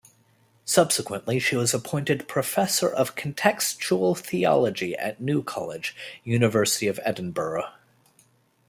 [0.65, 7.69] Subsequently, she was appointed Professor of Contextual Theology at New College, University of Edinburgh.